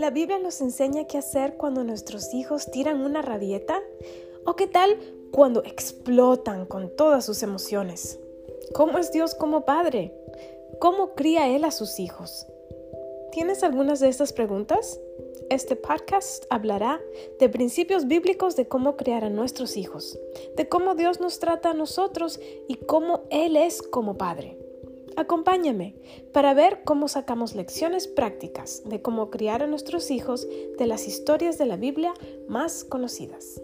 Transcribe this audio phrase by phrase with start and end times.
[0.00, 3.82] ¿La Biblia nos enseña qué hacer cuando nuestros hijos tiran una rabieta?
[4.46, 4.96] ¿O qué tal
[5.30, 8.18] cuando explotan con todas sus emociones?
[8.72, 10.14] ¿Cómo es Dios como padre?
[10.78, 12.46] ¿Cómo cría Él a sus hijos?
[13.32, 14.98] ¿Tienes algunas de estas preguntas?
[15.50, 16.98] Este podcast hablará
[17.38, 20.18] de principios bíblicos de cómo criar a nuestros hijos,
[20.56, 24.56] de cómo Dios nos trata a nosotros y cómo Él es como Padre.
[25.16, 25.96] Acompáñame
[26.32, 30.46] para ver cómo sacamos lecciones prácticas de cómo criar a nuestros hijos
[30.78, 32.12] de las historias de la Biblia
[32.48, 33.60] más conocidas.